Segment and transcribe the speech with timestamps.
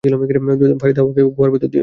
[0.03, 1.79] যারীদ ইউহাওয়াকে গুহার ভিতর নিয়ে যায়।